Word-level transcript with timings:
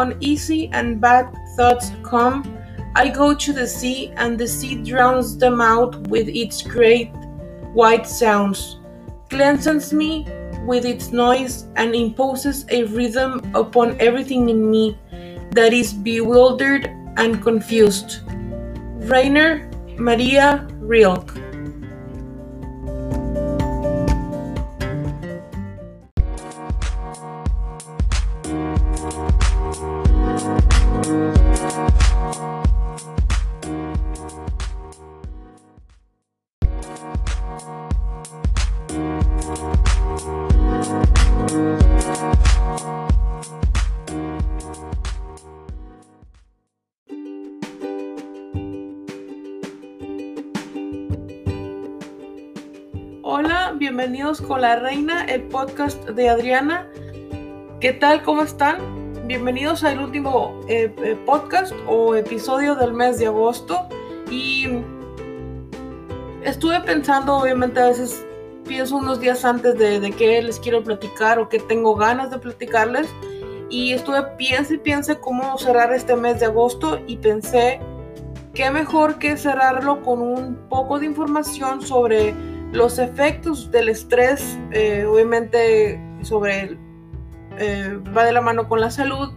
Uneasy, 0.00 0.70
and 0.72 1.00
bad 1.00 1.26
thoughts 1.56 1.92
come, 2.02 2.56
I 2.96 3.08
go 3.08 3.34
to 3.34 3.52
the 3.52 3.66
sea, 3.66 4.12
and 4.16 4.38
the 4.38 4.48
sea 4.48 4.82
drowns 4.82 5.36
them 5.36 5.60
out 5.60 5.96
with 6.08 6.28
its 6.28 6.62
great 6.62 7.12
white 7.72 8.06
sounds, 8.06 8.78
cleanses 9.28 9.92
me 9.92 10.26
with 10.66 10.84
its 10.84 11.12
noise, 11.12 11.66
and 11.76 11.94
imposes 11.94 12.64
a 12.70 12.84
rhythm 12.84 13.40
upon 13.54 14.00
everything 14.00 14.48
in 14.48 14.70
me 14.70 14.98
that 15.52 15.72
is 15.72 15.92
bewildered 15.92 16.86
and 17.16 17.42
confused. 17.42 18.20
Rainer 19.12 19.70
Maria 19.98 20.66
Rilke 20.80 21.36
podcast 55.60 56.08
de 56.08 56.26
Adriana. 56.30 56.88
¿Qué 57.80 57.92
tal? 57.92 58.22
¿Cómo 58.22 58.40
están? 58.40 58.78
Bienvenidos 59.26 59.84
al 59.84 60.00
último 60.00 60.58
eh, 60.68 60.90
eh, 61.04 61.18
podcast 61.26 61.74
o 61.86 62.14
episodio 62.14 62.74
del 62.76 62.94
mes 62.94 63.18
de 63.18 63.26
agosto. 63.26 63.86
Y 64.30 64.68
estuve 66.42 66.80
pensando, 66.80 67.36
obviamente 67.36 67.78
a 67.78 67.88
veces 67.88 68.24
pienso 68.66 68.96
unos 68.96 69.20
días 69.20 69.44
antes 69.44 69.76
de, 69.76 70.00
de 70.00 70.12
qué 70.12 70.40
les 70.40 70.58
quiero 70.58 70.82
platicar 70.82 71.38
o 71.38 71.50
qué 71.50 71.58
tengo 71.58 71.94
ganas 71.94 72.30
de 72.30 72.38
platicarles. 72.38 73.10
Y 73.68 73.92
estuve 73.92 74.22
piense 74.38 74.76
y 74.76 74.78
piense 74.78 75.18
cómo 75.18 75.58
cerrar 75.58 75.92
este 75.92 76.16
mes 76.16 76.40
de 76.40 76.46
agosto 76.46 76.98
y 77.06 77.18
pensé 77.18 77.80
qué 78.54 78.70
mejor 78.70 79.18
que 79.18 79.36
cerrarlo 79.36 80.00
con 80.00 80.22
un 80.22 80.56
poco 80.70 80.98
de 80.98 81.04
información 81.04 81.82
sobre 81.82 82.34
los 82.72 82.98
efectos 82.98 83.70
del 83.70 83.88
estrés, 83.88 84.58
eh, 84.70 85.04
obviamente 85.04 86.00
sobre 86.22 86.78
eh, 87.58 87.98
va 88.16 88.24
de 88.24 88.32
la 88.32 88.40
mano 88.40 88.68
con 88.68 88.80
la 88.80 88.90
salud 88.90 89.32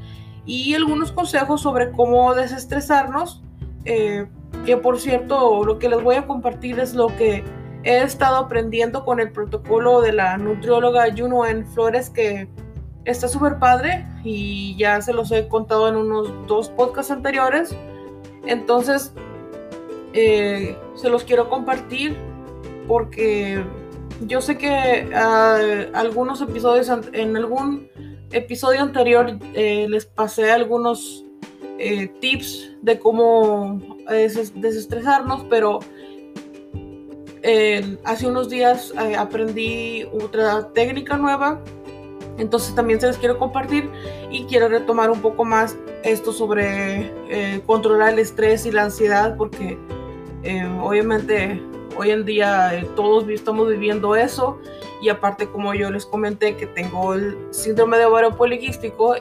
y 0.46 0.74
algunos 0.76 1.12
consejos 1.12 1.62
sobre 1.62 1.92
cómo 1.92 2.36
desestresarnos, 2.36 3.42
eh, 3.86 4.28
que 4.66 4.78
por 4.78 5.00
cierto 5.00 5.66
lo 5.66 5.80
que 5.80 5.90
les 5.90 6.02
voy 6.02 6.16
a 6.16 6.28
compartir 6.28 6.80
es 6.80 6.94
lo 6.94 7.08
que 7.08 7.44
he 7.84 8.02
estado 8.02 8.38
aprendiendo 8.38 9.04
con 9.04 9.20
el 9.20 9.32
protocolo 9.32 10.02
de 10.02 10.14
la 10.14 10.38
nutrióloga 10.38 11.06
Juno 11.16 11.46
en 11.46 11.66
Flores 11.66 12.10
que 12.10 12.48
está 13.04 13.28
súper 13.28 13.58
padre 13.58 14.06
y 14.24 14.78
ya 14.78 15.02
se 15.02 15.12
los 15.12 15.32
he 15.32 15.48
contado 15.48 15.90
en 15.90 15.96
unos 15.96 16.32
dos 16.48 16.70
podcasts 16.70 17.12
anteriores. 17.12 17.76
Entonces, 18.46 19.14
se 20.14 21.10
los 21.10 21.24
quiero 21.24 21.50
compartir 21.50 22.16
porque 22.88 23.64
yo 24.28 24.42
sé 24.42 24.58
que 24.58 25.10
uh, 25.12 25.96
algunos 25.96 26.42
episodios, 26.42 26.90
en 27.14 27.36
algún 27.36 27.90
episodio 28.34 28.82
anterior 28.82 29.38
eh, 29.54 29.88
les 29.90 30.06
pasé 30.06 30.52
algunos 30.52 31.24
eh, 31.80 32.08
tips 32.20 32.72
de 32.82 33.00
cómo 33.00 33.98
desestresarnos, 34.10 35.46
pero 35.50 35.80
eh, 37.42 37.98
hace 38.04 38.28
unos 38.28 38.50
días 38.50 38.94
aprendí 39.18 40.06
otra 40.12 40.70
técnica 40.74 41.18
nueva, 41.18 41.62
entonces 42.38 42.74
también 42.76 43.00
se 43.00 43.08
les 43.08 43.18
quiero 43.18 43.38
compartir 43.38 43.90
y 44.32 44.44
quiero 44.46 44.68
retomar 44.68 45.12
un 45.12 45.22
poco 45.22 45.46
más 45.46 45.78
esto 46.04 46.34
sobre 46.34 47.12
controlar 47.66 48.14
el 48.14 48.20
estrés 48.20 48.66
y 48.66 48.72
la 48.72 48.84
ansiedad, 48.84 49.38
porque 49.38 49.78
obviamente 50.82 51.62
hoy 51.98 52.12
en 52.12 52.26
día 52.26 52.74
eh, 52.76 52.90
todos 52.96 53.28
estamos 53.30 53.70
viviendo 53.70 54.16
eso. 54.16 54.60
Y 55.02 55.10
aparte 55.10 55.48
como 55.48 55.74
yo 55.74 55.92
les 55.92 56.06
comenté 56.06 56.56
que 56.56 56.66
tengo 56.68 57.14
el 57.14 57.38
síndrome 57.52 57.98
de 57.98 58.06
ovario 58.06 58.36
poliquístico, 58.36 59.16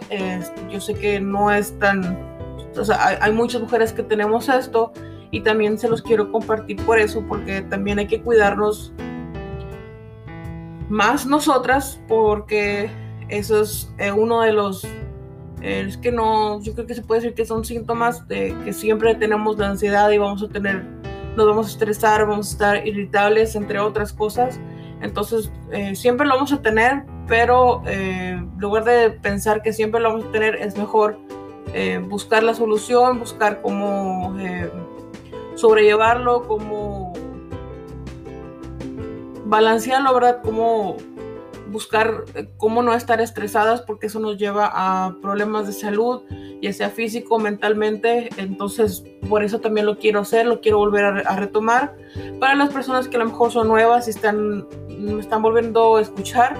yo 0.70 0.80
sé 0.80 0.94
que 0.94 1.20
no 1.20 1.50
es 1.50 1.76
tan, 1.80 2.16
o 2.78 2.84
sea, 2.84 3.04
hay, 3.04 3.16
hay, 3.20 3.32
muchas 3.32 3.62
mujeres 3.62 3.92
que 3.92 4.04
tenemos 4.04 4.48
esto 4.48 4.92
y 5.32 5.40
también 5.40 5.78
se 5.78 5.88
los 5.88 6.00
quiero 6.00 6.30
compartir 6.30 6.76
por 6.84 7.00
eso, 7.00 7.24
porque 7.26 7.62
también 7.62 7.98
hay 7.98 8.06
que 8.06 8.22
cuidarnos 8.22 8.92
más 10.88 11.26
nosotras, 11.26 12.00
porque 12.06 12.90
eso 13.28 13.62
es 13.62 13.90
eh, 13.98 14.12
uno 14.12 14.42
de 14.42 14.52
los, 14.52 14.84
eh, 15.62 15.86
es 15.88 15.96
que 15.96 16.12
no, 16.12 16.60
yo 16.60 16.74
creo 16.74 16.86
que 16.86 16.94
se 16.94 17.02
puede 17.02 17.22
decir 17.22 17.34
que 17.34 17.46
son 17.46 17.64
síntomas 17.64 18.28
de 18.28 18.54
que 18.62 18.74
siempre 18.74 19.14
tenemos 19.14 19.58
la 19.58 19.70
ansiedad 19.70 20.10
y 20.10 20.18
vamos 20.18 20.42
a 20.42 20.48
tener 20.48 20.84
nos 21.36 21.46
vamos 21.46 21.66
a 21.66 21.70
estresar, 21.70 22.26
vamos 22.26 22.48
a 22.48 22.52
estar 22.52 22.86
irritables, 22.86 23.54
entre 23.56 23.78
otras 23.78 24.12
cosas. 24.12 24.60
Entonces, 25.00 25.50
eh, 25.70 25.94
siempre 25.96 26.26
lo 26.26 26.34
vamos 26.34 26.52
a 26.52 26.62
tener, 26.62 27.04
pero 27.26 27.82
eh, 27.86 28.40
lugar 28.58 28.84
de 28.84 29.10
pensar 29.10 29.62
que 29.62 29.72
siempre 29.72 30.00
lo 30.00 30.10
vamos 30.10 30.26
a 30.26 30.30
tener, 30.32 30.54
es 30.56 30.76
mejor 30.76 31.18
eh, 31.74 32.00
buscar 32.06 32.42
la 32.42 32.54
solución, 32.54 33.18
buscar 33.18 33.62
cómo 33.62 34.36
sobrellevarlo, 35.56 36.46
cómo 36.46 37.12
balancearlo, 39.46 40.14
¿verdad? 40.14 40.40
Cómo 40.42 40.96
buscar 41.72 42.24
cómo 42.58 42.82
no 42.82 42.94
estar 42.94 43.20
estresadas, 43.20 43.80
porque 43.82 44.06
eso 44.06 44.20
nos 44.20 44.36
lleva 44.36 44.70
a 44.72 45.16
problemas 45.20 45.66
de 45.66 45.72
salud 45.72 46.22
ya 46.62 46.72
sea 46.72 46.90
físico, 46.90 47.38
mentalmente. 47.38 48.28
Entonces, 48.36 49.02
por 49.28 49.42
eso 49.42 49.60
también 49.60 49.84
lo 49.84 49.98
quiero 49.98 50.20
hacer, 50.20 50.46
lo 50.46 50.60
quiero 50.60 50.78
volver 50.78 51.04
a, 51.04 51.36
retomar. 51.36 51.96
Para 52.38 52.54
las 52.54 52.72
personas 52.72 53.08
que 53.08 53.16
a 53.16 53.18
lo 53.18 53.26
mejor 53.26 53.50
son 53.50 53.66
nuevas 53.68 54.06
y 54.06 54.10
están, 54.10 54.66
me 54.88 55.20
están 55.20 55.42
volviendo 55.42 55.96
a 55.96 56.00
escuchar 56.00 56.56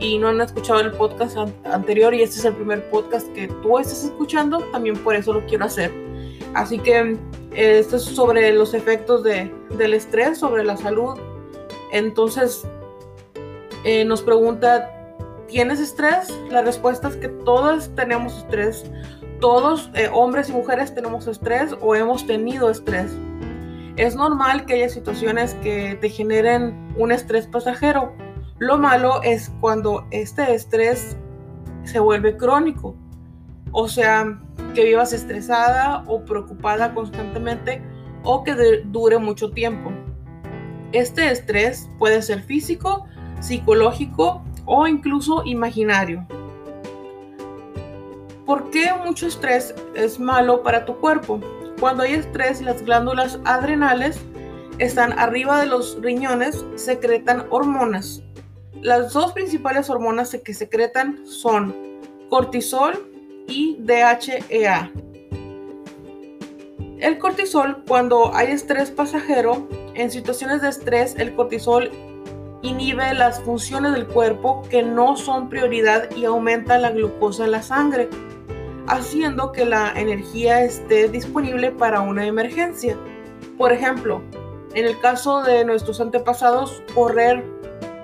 y 0.00 0.18
no 0.18 0.28
han 0.28 0.40
escuchado 0.40 0.80
el 0.80 0.90
podcast 0.90 1.36
anterior 1.64 2.12
y 2.12 2.22
este 2.22 2.40
es 2.40 2.44
el 2.44 2.54
primer 2.54 2.90
podcast 2.90 3.32
que 3.32 3.46
tú 3.62 3.78
estás 3.78 4.04
escuchando, 4.04 4.58
también 4.72 4.96
por 4.96 5.14
eso 5.14 5.32
lo 5.32 5.46
quiero 5.46 5.66
hacer. 5.66 5.92
Así 6.54 6.80
que 6.80 7.16
esto 7.54 7.96
es 7.96 8.02
sobre 8.02 8.52
los 8.52 8.74
efectos 8.74 9.22
de, 9.22 9.54
del 9.78 9.94
estrés, 9.94 10.38
sobre 10.38 10.64
la 10.64 10.76
salud. 10.76 11.16
Entonces, 11.92 12.66
eh, 13.84 14.04
nos 14.04 14.22
pregunta, 14.22 14.90
¿tienes 15.48 15.80
estrés? 15.80 16.28
La 16.50 16.62
respuesta 16.62 17.08
es 17.08 17.16
que 17.16 17.28
todos 17.28 17.94
tenemos 17.94 18.38
estrés 18.38 18.84
todos, 19.44 19.90
eh, 19.92 20.08
hombres 20.10 20.48
y 20.48 20.52
mujeres, 20.52 20.94
tenemos 20.94 21.26
estrés 21.26 21.74
o 21.82 21.94
hemos 21.94 22.26
tenido 22.26 22.70
estrés. 22.70 23.12
Es 23.96 24.16
normal 24.16 24.64
que 24.64 24.72
haya 24.72 24.88
situaciones 24.88 25.52
que 25.56 25.98
te 26.00 26.08
generen 26.08 26.94
un 26.96 27.12
estrés 27.12 27.46
pasajero. 27.46 28.14
Lo 28.58 28.78
malo 28.78 29.22
es 29.22 29.52
cuando 29.60 30.06
este 30.10 30.54
estrés 30.54 31.18
se 31.82 31.98
vuelve 32.00 32.38
crónico. 32.38 32.96
O 33.70 33.86
sea, 33.86 34.40
que 34.74 34.84
vivas 34.84 35.12
estresada 35.12 36.04
o 36.06 36.24
preocupada 36.24 36.94
constantemente 36.94 37.82
o 38.22 38.44
que 38.44 38.54
dure 38.86 39.18
mucho 39.18 39.50
tiempo. 39.50 39.92
Este 40.92 41.30
estrés 41.30 41.90
puede 41.98 42.22
ser 42.22 42.42
físico, 42.42 43.04
psicológico 43.40 44.42
o 44.64 44.86
incluso 44.86 45.42
imaginario. 45.44 46.26
¿Por 48.46 48.70
qué 48.70 48.92
mucho 49.04 49.26
estrés 49.26 49.74
es 49.94 50.20
malo 50.20 50.62
para 50.62 50.84
tu 50.84 50.96
cuerpo? 50.96 51.40
Cuando 51.80 52.02
hay 52.02 52.14
estrés, 52.14 52.60
las 52.60 52.82
glándulas 52.82 53.38
adrenales 53.44 54.20
están 54.78 55.18
arriba 55.18 55.60
de 55.60 55.66
los 55.66 56.00
riñones, 56.00 56.64
secretan 56.76 57.46
hormonas. 57.50 58.22
Las 58.82 59.12
dos 59.12 59.32
principales 59.32 59.88
hormonas 59.88 60.36
que 60.44 60.52
secretan 60.52 61.26
son 61.26 61.74
cortisol 62.28 63.10
y 63.46 63.76
DHEA. 63.80 64.90
El 66.98 67.18
cortisol, 67.18 67.82
cuando 67.86 68.34
hay 68.34 68.52
estrés 68.52 68.90
pasajero, 68.90 69.68
en 69.94 70.10
situaciones 70.10 70.62
de 70.62 70.68
estrés, 70.68 71.14
el 71.16 71.34
cortisol 71.34 71.90
inhibe 72.64 73.14
las 73.14 73.40
funciones 73.40 73.92
del 73.92 74.06
cuerpo 74.06 74.62
que 74.68 74.82
no 74.82 75.16
son 75.16 75.48
prioridad 75.48 76.10
y 76.16 76.24
aumenta 76.24 76.78
la 76.78 76.90
glucosa 76.90 77.44
en 77.44 77.52
la 77.52 77.62
sangre 77.62 78.08
haciendo 78.86 79.52
que 79.52 79.64
la 79.64 79.92
energía 79.96 80.62
esté 80.62 81.08
disponible 81.08 81.70
para 81.70 82.00
una 82.00 82.26
emergencia. 82.26 82.96
Por 83.56 83.72
ejemplo, 83.72 84.22
en 84.74 84.86
el 84.86 84.98
caso 85.00 85.42
de 85.42 85.64
nuestros 85.64 86.00
antepasados, 86.00 86.82
correr 86.94 87.44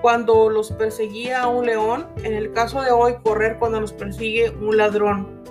cuando 0.01 0.49
los 0.49 0.71
perseguía 0.71 1.47
un 1.47 1.65
león, 1.67 2.07
en 2.23 2.33
el 2.33 2.51
caso 2.53 2.81
de 2.81 2.91
hoy 2.91 3.15
correr 3.23 3.57
cuando 3.59 3.79
nos 3.79 3.93
persigue 3.93 4.49
un 4.49 4.77
ladrón. 4.77 5.41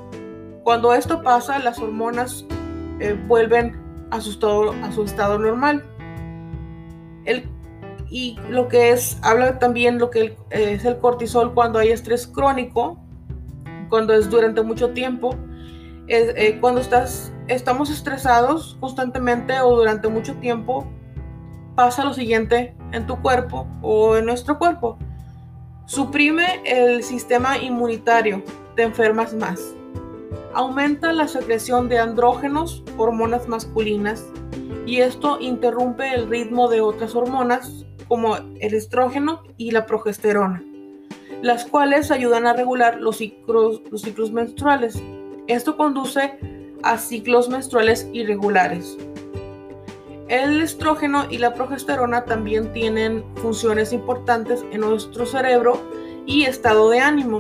Cuando 0.65 0.93
esto 0.93 1.23
pasa, 1.23 1.59
las 1.59 1.79
hormonas 1.79 2.45
eh, 2.99 3.17
vuelven 3.29 3.81
a 4.11 4.21
su, 4.21 4.31
estado, 4.31 4.73
a 4.83 4.91
su 4.93 5.05
estado 5.05 5.39
normal. 5.39 5.85
El, 7.25 7.49
y 8.11 8.37
lo 8.49 8.67
que 8.67 8.91
es, 8.91 9.19
habla 9.23 9.59
también 9.61 9.99
lo 9.99 10.11
que 10.11 10.37
es 10.51 10.85
el 10.85 10.99
cortisol 10.99 11.55
cuando 11.55 11.79
hay 11.79 11.91
estrés 11.91 12.27
crónico, 12.27 12.99
cuando 13.89 14.13
es 14.15 14.29
durante 14.29 14.63
mucho 14.63 14.91
tiempo, 14.91 15.37
eh, 16.09 16.59
cuando 16.61 16.81
estás, 16.81 17.33
estamos 17.47 17.89
estresados 17.89 18.77
constantemente 18.81 19.61
o 19.61 19.77
durante 19.77 20.09
mucho 20.09 20.35
tiempo, 20.37 20.91
pasa 21.77 22.05
lo 22.05 22.13
siguiente 22.13 22.75
en 22.93 23.07
tu 23.07 23.21
cuerpo 23.23 23.69
o 23.81 24.17
en 24.17 24.27
nuestro 24.27 24.59
cuerpo. 24.59 24.99
Suprime 25.87 26.63
el 26.65 27.05
sistema 27.05 27.59
inmunitario, 27.59 28.43
te 28.75 28.83
enfermas 28.83 29.35
más. 29.35 29.75
Aumenta 30.53 31.13
la 31.13 31.29
secreción 31.29 31.89
de 31.89 32.01
andrógenos, 32.01 32.83
hormonas 32.97 33.47
masculinas, 33.47 34.27
y 34.85 35.01
esto 35.01 35.39
interrumpe 35.41 36.13
el 36.13 36.29
ritmo 36.29 36.69
de 36.69 36.81
otras 36.81 37.15
hormonas 37.15 37.87
como 38.11 38.39
el 38.59 38.75
estrógeno 38.75 39.45
y 39.57 39.71
la 39.71 39.87
progesterona, 39.87 40.65
las 41.43 41.65
cuales 41.65 42.11
ayudan 42.11 42.45
a 42.45 42.53
regular 42.53 43.01
los 43.01 43.19
ciclos, 43.19 43.83
los 43.89 44.03
ciclos 44.03 44.33
menstruales. 44.33 45.01
Esto 45.47 45.77
conduce 45.77 46.37
a 46.83 46.99
ciclos 46.99 47.49
menstruales 47.49 48.09
irregulares. 48.13 48.99
El 50.27 50.61
estrógeno 50.61 51.27
y 51.31 51.39
la 51.39 51.55
progesterona 51.55 52.25
también 52.25 52.73
tienen 52.73 53.25
funciones 53.37 53.93
importantes 53.93 54.65
en 54.73 54.81
nuestro 54.81 55.25
cerebro 55.25 55.81
y 56.27 56.47
estado 56.47 56.91
de 56.91 56.99
ánimo. 56.99 57.39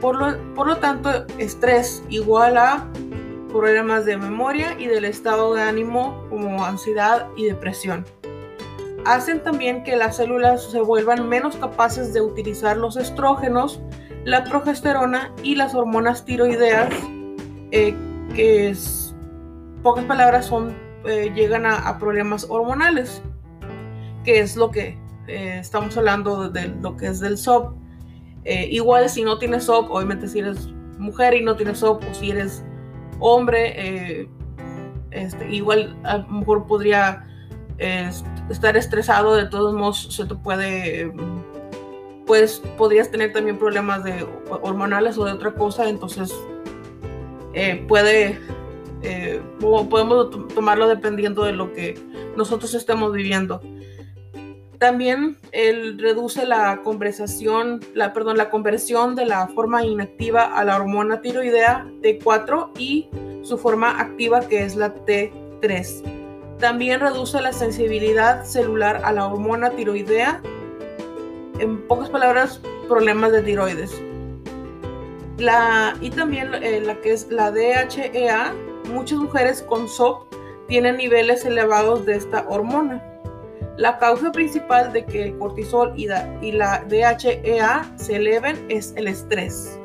Por 0.00 0.16
lo, 0.16 0.76
tanto, 0.78 1.10
estrés 1.38 2.02
igual 2.08 2.56
a 2.56 2.90
problemas 3.52 4.04
de 4.04 4.16
memoria 4.16 4.74
y 4.80 4.86
del 4.86 5.04
estado 5.04 5.54
de 5.54 5.62
ánimo 5.62 6.26
como 6.28 6.64
ansiedad 6.64 7.28
y 7.36 7.44
depresión. 7.44 8.04
Hacen 9.04 9.42
también 9.42 9.84
que 9.84 9.96
las 9.96 10.16
células 10.16 10.70
se 10.70 10.80
vuelvan 10.80 11.28
menos 11.28 11.56
capaces 11.56 12.12
de 12.12 12.20
utilizar 12.20 12.76
los 12.76 12.96
estrógenos, 12.96 13.80
la 14.24 14.44
progesterona 14.44 15.32
y 15.42 15.54
las 15.54 15.74
hormonas 15.74 16.24
tiroideas, 16.24 16.92
eh, 17.70 17.94
que 18.34 18.70
es, 18.70 19.14
pocas 19.82 20.04
palabras 20.04 20.46
son 20.46 20.76
eh, 21.06 21.32
llegan 21.34 21.64
a, 21.64 21.98
problemas 21.98 22.46
hormonales, 22.48 23.22
que 24.24 24.40
es 24.40 24.56
lo 24.56 24.70
que 24.70 24.98
eh, 25.28 25.58
estamos 25.58 25.96
hablando 25.96 26.50
de, 26.50 26.68
lo 26.68 26.96
que 26.96 27.06
es 27.06 27.20
del 27.20 27.38
SOP. 27.38 27.76
Igual 28.44 29.10
si 29.10 29.24
no 29.24 29.38
tienes 29.38 29.64
SOP, 29.64 29.90
obviamente 29.90 30.26
si 30.26 30.38
eres 30.38 30.68
mujer 30.98 31.34
y 31.34 31.44
no 31.44 31.54
tienes 31.54 31.78
SOP, 31.78 32.02
o 32.10 32.14
si 32.14 32.30
eres 32.30 32.64
hombre, 33.20 34.26
este, 35.10 35.50
igual 35.50 35.94
a 36.04 36.18
lo 36.18 36.28
mejor 36.28 36.66
podría 36.66 37.26
estar 38.50 38.76
estresado, 38.76 39.34
de 39.34 39.46
todos 39.46 39.74
modos 39.74 40.08
se 40.10 40.24
te 40.24 40.34
puede, 40.34 41.12
pues 42.26 42.62
podrías 42.76 43.10
tener 43.10 43.32
también 43.32 43.58
problemas 43.58 44.04
de 44.04 44.26
hormonales 44.62 45.18
o 45.18 45.24
de 45.24 45.32
otra 45.32 45.52
cosa, 45.54 45.88
entonces 45.88 46.32
puede 47.88 48.38
eh, 49.02 49.40
podemos 49.60 50.30
tomarlo 50.54 50.88
dependiendo 50.88 51.44
de 51.44 51.52
lo 51.52 51.72
que 51.72 51.98
nosotros 52.36 52.74
estemos 52.74 53.12
viviendo. 53.12 53.60
También 54.78 55.38
él 55.50 55.98
reduce 55.98 56.46
la 56.46 56.82
conversación, 56.82 57.80
la, 57.94 58.12
perdón, 58.12 58.36
la 58.36 58.48
conversión 58.48 59.16
de 59.16 59.26
la 59.26 59.48
forma 59.48 59.84
inactiva 59.84 60.56
a 60.56 60.64
la 60.64 60.76
hormona 60.76 61.20
tiroidea 61.20 61.86
T4 62.00 62.70
y 62.78 63.08
su 63.42 63.58
forma 63.58 64.00
activa 64.00 64.40
que 64.40 64.62
es 64.62 64.76
la 64.76 64.94
T3. 64.94 66.17
También 66.58 67.00
reduce 67.00 67.40
la 67.40 67.52
sensibilidad 67.52 68.44
celular 68.44 69.00
a 69.04 69.12
la 69.12 69.26
hormona 69.26 69.70
tiroidea. 69.70 70.40
En 71.58 71.86
pocas 71.86 72.10
palabras, 72.10 72.60
problemas 72.88 73.32
de 73.32 73.42
tiroides. 73.42 74.00
La, 75.38 75.96
y 76.00 76.10
también 76.10 76.52
eh, 76.54 76.80
la 76.80 77.00
que 77.00 77.12
es 77.12 77.28
la 77.30 77.52
DHEA 77.52 78.52
muchas 78.88 79.18
mujeres 79.18 79.62
con 79.62 79.88
SOP 79.88 80.32
tienen 80.66 80.96
niveles 80.96 81.44
elevados 81.44 82.04
de 82.06 82.16
esta 82.16 82.44
hormona. 82.48 83.02
La 83.76 83.98
causa 83.98 84.32
principal 84.32 84.92
de 84.92 85.04
que 85.04 85.22
el 85.22 85.38
cortisol 85.38 85.92
y 85.96 86.06
la, 86.06 86.84
DHEA 86.88 87.92
se 87.96 88.16
eleven 88.16 88.66
es 88.68 88.92
el 88.96 89.06
estrés. 89.06 89.78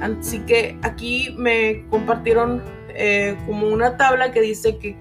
Así 0.00 0.40
que 0.40 0.76
aquí 0.82 1.34
me 1.38 1.84
compartieron 1.90 2.62
eh, 2.88 3.36
como 3.46 3.68
una 3.68 3.96
tabla 3.96 4.32
que 4.32 4.40
dice 4.40 4.76
que 4.78 4.96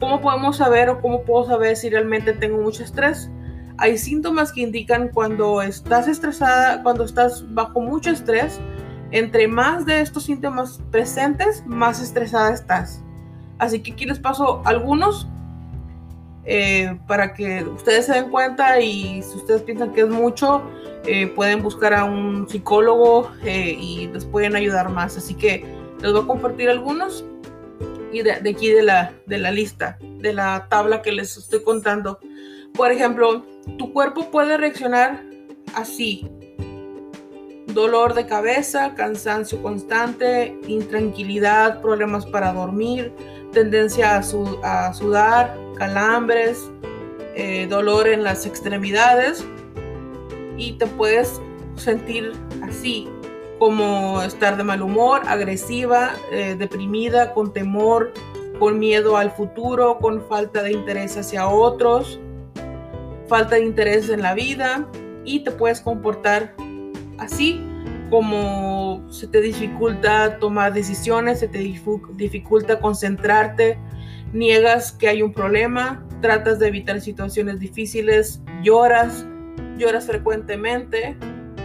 cómo 0.00 0.20
podemos 0.20 0.56
saber 0.56 0.88
o 0.88 1.00
cómo 1.00 1.22
puedo 1.22 1.46
saber 1.46 1.76
si 1.76 1.90
realmente 1.90 2.32
tengo 2.32 2.60
mucho 2.60 2.82
estrés. 2.82 3.30
Hay 3.76 3.98
síntomas 3.98 4.52
que 4.52 4.62
indican 4.62 5.08
cuando 5.08 5.62
estás 5.62 6.08
estresada, 6.08 6.82
cuando 6.82 7.04
estás 7.04 7.44
bajo 7.54 7.80
mucho 7.80 8.10
estrés, 8.10 8.58
entre 9.10 9.46
más 9.46 9.86
de 9.86 10.00
estos 10.00 10.24
síntomas 10.24 10.80
presentes, 10.90 11.64
más 11.66 12.02
estresada 12.02 12.52
estás. 12.52 13.02
Así 13.58 13.82
que 13.82 13.92
aquí 13.92 14.06
les 14.06 14.18
paso 14.18 14.62
algunos 14.64 15.28
eh, 16.44 16.98
para 17.06 17.34
que 17.34 17.62
ustedes 17.64 18.06
se 18.06 18.14
den 18.14 18.30
cuenta 18.30 18.80
y 18.80 19.22
si 19.22 19.36
ustedes 19.36 19.62
piensan 19.62 19.92
que 19.92 20.02
es 20.02 20.08
mucho, 20.08 20.62
eh, 21.06 21.26
pueden 21.26 21.62
buscar 21.62 21.92
a 21.92 22.04
un 22.04 22.48
psicólogo 22.48 23.30
eh, 23.44 23.76
y 23.78 24.08
les 24.08 24.24
pueden 24.24 24.56
ayudar 24.56 24.88
más. 24.88 25.16
Así 25.16 25.34
que 25.34 25.64
les 26.00 26.12
voy 26.12 26.22
a 26.22 26.26
compartir 26.26 26.70
algunos 26.70 27.24
y 28.12 28.22
de, 28.22 28.32
aquí 28.32 28.68
de 28.68 28.82
la, 28.82 29.12
de 29.26 29.38
la 29.38 29.50
lista, 29.50 29.98
de 30.00 30.32
la 30.32 30.66
tabla 30.68 31.02
que 31.02 31.12
les 31.12 31.36
estoy 31.36 31.62
contando. 31.62 32.18
Por 32.74 32.90
ejemplo, 32.92 33.44
tu 33.78 33.92
cuerpo 33.92 34.30
puede 34.30 34.56
reaccionar 34.56 35.24
así. 35.74 36.28
Dolor 37.68 38.14
de 38.14 38.26
cabeza, 38.26 38.94
cansancio 38.94 39.62
constante, 39.62 40.58
intranquilidad, 40.66 41.80
problemas 41.80 42.26
para 42.26 42.52
dormir, 42.52 43.12
tendencia 43.52 44.16
a, 44.16 44.92
sudar, 44.92 45.56
calambres, 45.76 46.68
eh, 47.34 47.66
dolor 47.68 48.08
en 48.08 48.24
las 48.24 48.44
extremidades. 48.44 49.44
Y 50.56 50.72
te 50.72 50.86
puedes 50.86 51.40
sentir 51.76 52.32
así 52.62 53.08
como 53.60 54.22
estar 54.22 54.56
de 54.56 54.64
mal 54.64 54.80
humor, 54.80 55.20
agresiva, 55.26 56.12
eh, 56.32 56.56
deprimida, 56.58 57.34
con 57.34 57.52
temor, 57.52 58.12
con 58.58 58.78
miedo 58.78 59.18
al 59.18 59.30
futuro, 59.30 59.98
con 59.98 60.22
falta 60.22 60.62
de 60.62 60.72
interés 60.72 61.18
hacia 61.18 61.46
otros, 61.46 62.18
falta 63.28 63.56
de 63.56 63.64
interés 63.66 64.08
en 64.08 64.22
la 64.22 64.32
vida 64.32 64.88
y 65.26 65.44
te 65.44 65.50
puedes 65.50 65.82
comportar 65.82 66.54
así 67.18 67.62
como 68.08 69.04
se 69.10 69.28
te 69.28 69.42
dificulta 69.42 70.38
tomar 70.38 70.72
decisiones, 70.72 71.38
se 71.40 71.46
te 71.46 71.58
dificulta 71.58 72.80
concentrarte, 72.80 73.78
niegas 74.32 74.90
que 74.90 75.08
hay 75.08 75.20
un 75.22 75.34
problema, 75.34 76.02
tratas 76.22 76.58
de 76.58 76.68
evitar 76.68 77.00
situaciones 77.02 77.60
difíciles, 77.60 78.40
lloras, 78.62 79.26
lloras 79.76 80.06
frecuentemente, 80.06 81.16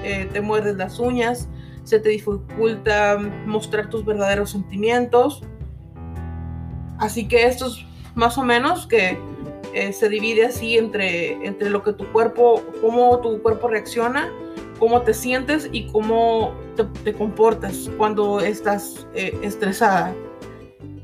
eh, 0.03 0.29
te 0.31 0.41
muerdes 0.41 0.75
las 0.75 0.99
uñas, 0.99 1.49
se 1.85 1.99
te 1.99 2.09
dificulta 2.09 3.17
mostrar 3.45 3.89
tus 3.89 4.03
verdaderos 4.03 4.51
sentimientos. 4.51 5.41
Así 6.99 7.27
que 7.27 7.45
esto 7.45 7.67
es 7.67 7.85
más 8.13 8.37
o 8.37 8.43
menos 8.43 8.85
que 8.87 9.17
eh, 9.73 9.93
se 9.93 10.09
divide 10.09 10.45
así 10.45 10.77
entre, 10.77 11.45
entre 11.45 11.69
lo 11.69 11.81
que 11.81 11.93
tu 11.93 12.11
cuerpo, 12.11 12.61
cómo 12.81 13.19
tu 13.21 13.41
cuerpo 13.41 13.69
reacciona 13.69 14.29
cómo 14.79 15.01
te 15.01 15.13
sientes 15.13 15.69
y 15.71 15.87
cómo 15.91 16.53
te, 17.03 17.13
comportas 17.13 17.89
cuando 17.97 18.39
estás 18.39 19.07
eh, 19.13 19.37
estresada. 19.41 20.13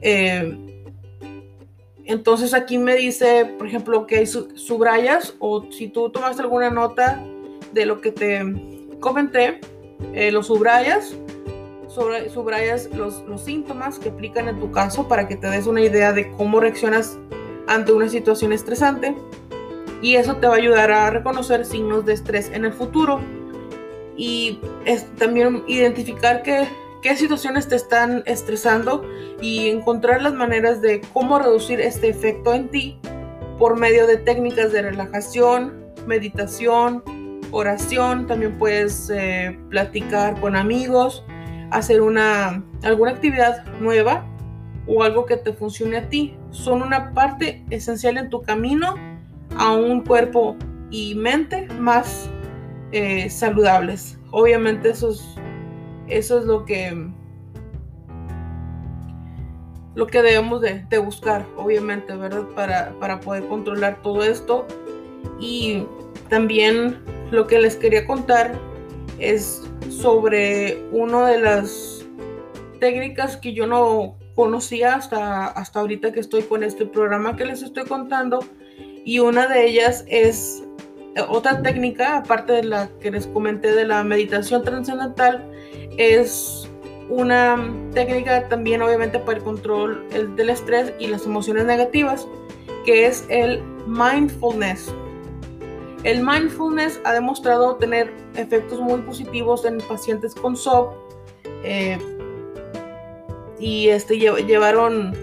Eh, 0.01 0.57
entonces 2.05 2.53
aquí 2.53 2.77
me 2.77 2.95
dice, 2.95 3.55
por 3.57 3.67
ejemplo, 3.67 4.05
que 4.05 4.17
hay 4.17 4.25
subrayas 4.25 5.35
o 5.39 5.71
si 5.71 5.87
tú 5.87 6.09
tomaste 6.09 6.41
alguna 6.41 6.69
nota 6.69 7.23
de 7.73 7.85
lo 7.85 8.01
que 8.01 8.11
te 8.11 8.97
comenté, 8.99 9.61
eh, 10.13 10.31
los 10.31 10.47
subrayas, 10.47 11.15
subrayas 12.33 12.89
los, 12.93 13.21
los 13.23 13.41
síntomas 13.41 13.99
que 13.99 14.09
aplican 14.09 14.47
en 14.47 14.59
tu 14.59 14.71
caso 14.71 15.07
para 15.07 15.27
que 15.27 15.35
te 15.35 15.47
des 15.47 15.67
una 15.67 15.81
idea 15.81 16.13
de 16.13 16.31
cómo 16.31 16.59
reaccionas 16.59 17.17
ante 17.67 17.91
una 17.91 18.09
situación 18.09 18.53
estresante. 18.53 19.15
Y 20.01 20.15
eso 20.15 20.37
te 20.37 20.47
va 20.47 20.55
a 20.55 20.57
ayudar 20.57 20.91
a 20.91 21.09
reconocer 21.09 21.65
signos 21.65 22.05
de 22.05 22.13
estrés 22.13 22.49
en 22.53 22.65
el 22.65 22.73
futuro. 22.73 23.19
Y 24.17 24.59
es, 24.85 25.05
también 25.15 25.63
identificar 25.67 26.43
qué, 26.43 26.67
qué 27.01 27.15
situaciones 27.15 27.67
te 27.67 27.75
están 27.75 28.23
estresando 28.25 29.03
y 29.41 29.69
encontrar 29.69 30.21
las 30.21 30.33
maneras 30.33 30.81
de 30.81 31.01
cómo 31.13 31.39
reducir 31.39 31.79
este 31.79 32.09
efecto 32.09 32.53
en 32.53 32.69
ti 32.69 32.99
por 33.57 33.77
medio 33.77 34.07
de 34.07 34.17
técnicas 34.17 34.71
de 34.71 34.81
relajación, 34.81 35.85
meditación, 36.07 37.03
oración, 37.51 38.27
también 38.27 38.57
puedes 38.57 39.09
eh, 39.09 39.57
platicar 39.69 40.39
con 40.39 40.55
amigos, 40.55 41.23
hacer 41.71 42.01
una, 42.01 42.63
alguna 42.83 43.11
actividad 43.11 43.65
nueva 43.79 44.25
o 44.87 45.03
algo 45.03 45.25
que 45.25 45.37
te 45.37 45.53
funcione 45.53 45.97
a 45.97 46.09
ti. 46.09 46.35
Son 46.49 46.81
una 46.81 47.13
parte 47.13 47.63
esencial 47.69 48.17
en 48.17 48.29
tu 48.29 48.41
camino 48.41 48.95
a 49.57 49.73
un 49.73 50.01
cuerpo 50.03 50.55
y 50.89 51.15
mente 51.15 51.67
más 51.79 52.29
eh, 52.91 53.29
saludables. 53.29 54.19
Obviamente 54.31 54.89
eso 54.89 55.11
es, 55.11 55.35
eso 56.07 56.39
es 56.39 56.45
lo 56.45 56.65
que 56.65 57.09
lo 59.93 60.07
que 60.07 60.21
debemos 60.21 60.61
de, 60.61 60.97
buscar, 60.99 61.45
obviamente, 61.57 62.15
¿verdad? 62.15 62.47
Para, 62.55 62.93
para, 62.99 63.19
poder 63.19 63.45
controlar 63.47 64.01
todo 64.01 64.23
esto. 64.23 64.65
Y 65.37 65.85
también 66.29 67.03
lo 67.31 67.47
que 67.47 67.59
les 67.59 67.75
quería 67.75 68.05
contar 68.05 68.59
es 69.19 69.63
sobre 69.89 70.83
una 70.91 71.27
de 71.27 71.39
las 71.39 72.05
técnicas 72.79 73.37
que 73.37 73.53
yo 73.53 73.65
no 73.67 74.17
conocía 74.35 74.95
hasta, 74.95 75.47
hasta 75.47 75.79
ahorita 75.79 76.11
que 76.11 76.19
estoy 76.19 76.43
con 76.43 76.63
este 76.63 76.85
programa 76.85 77.35
que 77.35 77.45
les 77.45 77.63
estoy 77.63 77.85
contando. 77.85 78.43
Y 79.05 79.19
una 79.19 79.47
de 79.47 79.65
ellas 79.65 80.03
es 80.07 80.63
eh, 81.15 81.21
otra 81.27 81.61
técnica, 81.61 82.17
aparte 82.17 82.53
de 82.53 82.63
la 82.63 82.89
que 82.99 83.11
les 83.11 83.27
comenté 83.27 83.73
de 83.73 83.85
la 83.85 84.03
meditación 84.03 84.63
trascendental, 84.63 85.49
es 85.97 86.69
una 87.09 87.57
técnica 87.93 88.47
también 88.47 88.81
obviamente 88.81 89.19
para 89.19 89.37
el 89.37 89.43
control 89.43 90.07
del 90.35 90.49
estrés 90.49 90.93
y 90.99 91.07
las 91.07 91.25
emociones 91.25 91.65
negativas, 91.65 92.27
que 92.85 93.05
es 93.05 93.25
el 93.29 93.61
mindfulness. 93.85 94.93
El 96.03 96.25
mindfulness 96.25 96.99
ha 97.03 97.13
demostrado 97.13 97.75
tener 97.75 98.11
efectos 98.35 98.79
muy 98.79 99.01
positivos 99.01 99.65
en 99.65 99.77
pacientes 99.79 100.33
con 100.33 100.57
SOP 100.57 100.93
eh, 101.63 101.97
y 103.59 103.89
este, 103.89 104.17
llevaron 104.17 105.13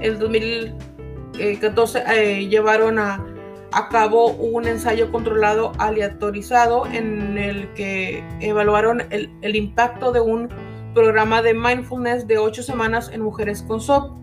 el 0.00 0.18
2014 0.18 2.04
eh, 2.08 2.48
llevaron 2.48 2.98
a, 2.98 3.24
cabo 3.90 4.30
un 4.30 4.66
ensayo 4.66 5.12
controlado 5.12 5.72
aleatorizado 5.78 6.86
en 6.86 7.36
el 7.38 7.72
que 7.74 8.24
evaluaron 8.40 9.02
el, 9.10 9.30
el 9.42 9.56
impacto 9.56 10.10
de 10.10 10.20
un 10.20 10.48
programa 10.94 11.42
de 11.42 11.54
mindfulness 11.54 12.26
de 12.26 12.38
8 12.38 12.62
semanas 12.62 13.10
en 13.12 13.20
mujeres 13.20 13.62
con 13.62 13.80
SOP. 13.80 14.18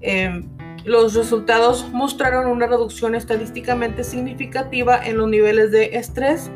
Em, 0.00 0.48
los 0.88 1.14
resultados 1.14 1.88
mostraron 1.92 2.46
una 2.46 2.66
reducción 2.66 3.14
estadísticamente 3.14 4.04
significativa 4.04 5.00
en 5.04 5.18
los 5.18 5.28
niveles 5.28 5.70
de 5.70 5.96
estrés, 5.96 6.50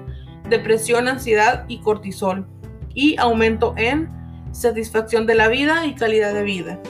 depresión, 0.49 1.09
ansiedad 1.09 1.65
y 1.69 1.81
cortisol, 1.81 2.47
y 2.95 3.17
aumento 3.19 3.75
en 3.77 4.11
satisfacción 4.53 5.27
de 5.27 5.35
la 5.35 5.49
vida 5.49 5.87
y 5.87 5.95
calidad 5.95 6.35
de 6.35 6.43
vida. 6.43 6.81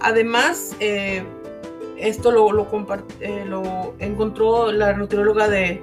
Además, 0.00 0.76
eh, 0.80 1.24
esto 1.96 2.30
eh, 3.20 3.44
lo, 3.46 3.94
encontró 3.98 4.70
la 4.70 4.92
nutrióloga 4.92 5.48
de 5.48 5.80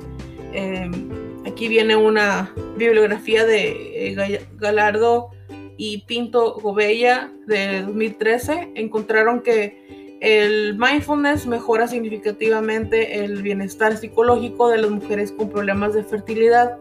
em, 0.53 1.25
Aquí 1.45 1.67
viene 1.67 1.95
una 1.95 2.51
bibliografía 2.75 3.45
de 3.45 4.09
eh, 4.11 4.47
Galardo 4.57 5.29
y 5.77 5.99
Pinto 6.07 6.55
Gobella 6.55 7.31
de 7.45 7.83
2013. 7.83 8.71
Encontraron 8.73 9.41
que 9.41 10.04
el 10.25 10.75
mindfulness 10.79 11.45
mejora 11.45 11.87
significativamente 11.87 13.23
el 13.23 13.43
bienestar 13.43 13.95
psicológico 13.95 14.69
de 14.69 14.79
las 14.79 14.89
mujeres 14.89 15.31
con 15.31 15.51
problemas 15.51 15.93
de 15.93 16.03
fertilidad. 16.03 16.79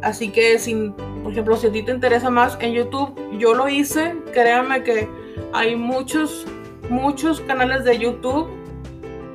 Así 0.00 0.30
que, 0.30 0.58
sin, 0.58 0.94
por 1.22 1.32
ejemplo, 1.32 1.58
si 1.58 1.66
a 1.66 1.72
ti 1.72 1.82
te 1.82 1.92
interesa 1.92 2.30
más 2.30 2.56
en 2.62 2.72
YouTube, 2.72 3.14
yo 3.38 3.52
lo 3.52 3.68
hice. 3.68 4.14
Créanme 4.32 4.82
que 4.84 5.06
hay 5.52 5.76
muchos, 5.76 6.46
muchos 6.88 7.42
canales 7.42 7.84
de 7.84 7.98
YouTube 7.98 8.48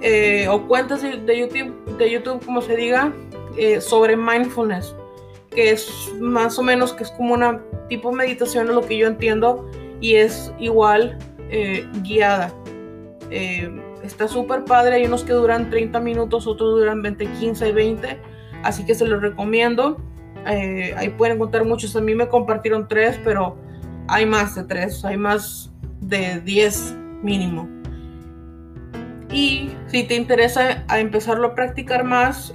eh, 0.02 0.48
o 0.50 0.68
cuentas 0.68 1.04
de 1.04 1.38
YouTube, 1.38 1.98
de 2.00 2.10
YouTube, 2.10 2.44
como 2.44 2.60
se 2.64 2.76
diga, 2.76 3.14
eh, 3.56 3.82
sobre 3.82 4.18
mindfulness, 4.18 4.96
que 5.52 5.70
es 5.70 6.12
más 6.20 6.58
o 6.58 6.64
menos 6.64 6.92
que 6.92 7.04
es 7.04 7.12
como 7.12 7.36
una 7.36 7.62
tipo 7.88 8.12
meditación, 8.12 8.68
es 8.70 8.74
lo 8.74 8.82
que 8.82 8.98
yo 8.98 9.06
entiendo, 9.06 9.70
y 10.00 10.16
es 10.16 10.52
igual 10.58 11.20
eh, 11.52 11.86
guiada. 12.02 12.52
Eh, 13.32 13.72
está 14.04 14.28
súper 14.28 14.66
padre, 14.66 14.96
hay 14.96 15.06
unos 15.06 15.24
que 15.24 15.34
duran 15.34 15.70
30 15.70 16.00
minutos, 16.02 16.48
otros 16.48 16.80
duran 16.80 17.02
20, 17.02 17.26
15 17.26 17.70
y 17.70 17.72
20, 17.72 18.22
así 18.64 18.86
que 18.86 18.94
se 18.94 19.08
los 19.08 19.22
recomiendo. 19.22 19.98
ahí 20.46 21.10
pueden 21.18 21.36
encontrar 21.38 21.66
muchos, 21.66 21.96
a 21.96 22.02
mí 22.02 22.14
me 22.14 22.28
compartieron 22.28 22.88
tres, 22.88 23.20
pero 23.24 23.58
hay 24.08 24.26
más 24.26 24.56
de 24.56 24.64
tres, 24.64 25.06
hay 25.06 25.18
más 25.18 25.72
de 26.02 26.42
10 26.42 26.96
mínimo. 27.24 27.70
Y 29.32 29.72
si 29.88 30.04
te 30.04 30.16
interesa 30.16 30.84
a 30.90 31.00
empezarlo 31.00 31.48
a 31.48 31.56
practicar 31.56 32.04
más, 32.04 32.54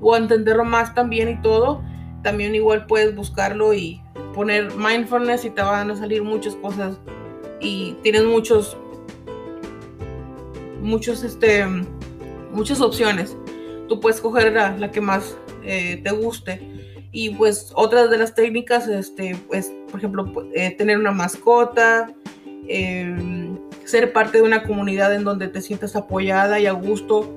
o 0.00 0.16
entenderlo 0.16 0.64
más 0.64 0.94
también 0.94 1.28
y 1.28 1.40
todo, 1.40 1.82
también 2.22 2.54
igual 2.54 2.86
puedes 2.86 3.14
buscarlo 3.14 3.72
y 3.72 4.02
poner 4.34 4.74
mindfulness 4.74 5.44
y 5.44 5.50
te 5.50 5.62
van 5.62 5.90
a 5.90 5.96
salir 5.96 6.22
muchas 6.22 6.56
cosas. 6.56 6.98
Y 7.60 7.94
tienes 8.02 8.24
muchos 8.24 8.76
muchos 10.80 11.22
este 11.22 11.64
muchas 12.52 12.80
opciones. 12.80 13.36
Tú 13.88 14.00
puedes 14.00 14.20
coger 14.20 14.52
la, 14.52 14.90
que 14.90 15.00
más 15.00 15.36
eh, 15.64 16.00
te 16.02 16.10
guste. 16.10 16.60
Y 17.12 17.30
pues 17.30 17.72
otras 17.74 18.10
de 18.10 18.18
las 18.18 18.34
técnicas 18.34 18.86
este 18.86 19.36
pues 19.48 19.72
por 19.90 19.98
ejemplo 19.98 20.32
eh, 20.54 20.76
tener 20.76 20.96
una 20.96 21.10
mascota 21.10 22.12
em, 22.68 23.58
ser 23.84 24.12
parte 24.12 24.38
de 24.38 24.44
una 24.44 24.62
comunidad 24.62 25.12
en 25.14 25.24
donde 25.24 25.48
te 25.48 25.60
sientas 25.60 25.96
apoyada 25.96 26.60
y 26.60 26.66
a 26.66 26.72
gusto. 26.72 27.34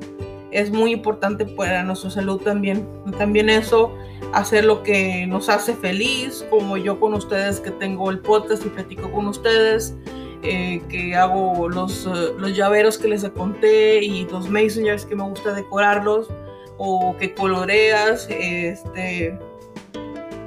Es 0.51 0.69
muy 0.69 0.91
importante 0.91 1.45
para 1.45 1.83
nuestra 1.83 2.11
salud 2.11 2.39
también. 2.39 2.87
También 3.17 3.49
eso, 3.49 3.91
hacer 4.33 4.65
lo 4.65 4.83
que 4.83 5.25
nos 5.25 5.49
hace 5.49 5.73
feliz, 5.73 6.45
como 6.51 6.77
yo 6.77 6.99
con 6.99 7.15
ustedes 7.15 7.59
que 7.59 7.71
tengo 7.71 8.11
el 8.11 8.19
podcast 8.19 8.63
y 8.63 8.69
platico 8.69 9.11
con 9.11 9.25
ustedes, 9.25 9.95
eh, 10.43 10.81
que 10.89 11.15
hago 11.15 11.69
los, 11.69 12.05
eh, 12.05 12.33
los 12.37 12.55
llaveros 12.55 12.97
que 12.97 13.07
les 13.07 13.27
conté 13.29 14.03
y 14.03 14.25
los 14.25 14.49
mason 14.49 14.85
jars 14.85 15.05
que 15.05 15.15
me 15.15 15.23
gusta 15.23 15.53
decorarlos 15.53 16.29
o 16.77 17.15
que 17.17 17.33
coloreas, 17.33 18.27
este, 18.29 19.37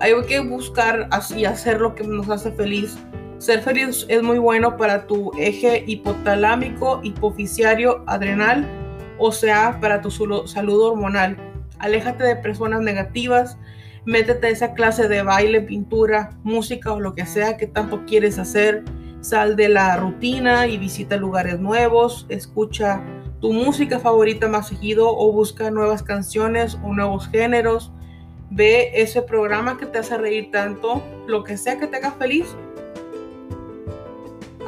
hay 0.00 0.12
que 0.28 0.40
buscar 0.40 1.08
así 1.10 1.44
hacer 1.44 1.80
lo 1.80 1.94
que 1.94 2.04
nos 2.04 2.28
hace 2.28 2.52
feliz. 2.52 2.98
Ser 3.38 3.62
feliz 3.62 4.06
es 4.08 4.22
muy 4.22 4.38
bueno 4.38 4.76
para 4.76 5.06
tu 5.06 5.30
eje 5.38 5.84
hipotalámico, 5.86 7.00
hipoficiario, 7.02 8.02
adrenal 8.06 8.66
o 9.18 9.32
sea, 9.32 9.78
para 9.80 10.00
tu 10.00 10.10
salud 10.10 10.80
hormonal. 10.80 11.36
Aléjate 11.78 12.24
de 12.24 12.36
personas 12.36 12.80
negativas, 12.80 13.58
métete 14.04 14.46
a 14.46 14.50
esa 14.50 14.74
clase 14.74 15.08
de 15.08 15.22
baile, 15.22 15.60
pintura, 15.60 16.30
música 16.42 16.92
o 16.92 17.00
lo 17.00 17.14
que 17.14 17.26
sea 17.26 17.56
que 17.56 17.66
tanto 17.66 18.04
quieres 18.06 18.38
hacer. 18.38 18.84
Sal 19.26 19.56
de 19.56 19.68
la 19.68 19.96
rutina 19.96 20.68
y 20.68 20.78
visita 20.78 21.16
lugares 21.16 21.58
nuevos, 21.58 22.26
escucha 22.28 23.02
tu 23.40 23.52
música 23.52 23.98
favorita 23.98 24.46
más 24.46 24.68
seguido 24.68 25.08
o 25.08 25.32
busca 25.32 25.68
nuevas 25.68 26.04
canciones 26.04 26.78
o 26.84 26.94
nuevos 26.94 27.26
géneros. 27.26 27.90
Ve 28.52 28.92
ese 28.94 29.22
programa 29.22 29.78
que 29.78 29.86
te 29.86 29.98
hace 29.98 30.16
reír 30.16 30.52
tanto, 30.52 31.02
lo 31.26 31.42
que 31.42 31.56
sea 31.56 31.76
que 31.76 31.88
te 31.88 31.96
haga 31.96 32.12
feliz. 32.12 32.54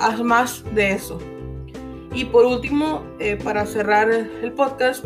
Haz 0.01 0.21
más 0.25 0.65
de 0.75 0.91
eso. 0.91 1.21
Y 2.13 2.25
por 2.25 2.45
último, 2.45 3.05
eh, 3.21 3.37
para 3.37 3.65
cerrar 3.65 4.11
el 4.11 4.53
podcast, 4.55 5.05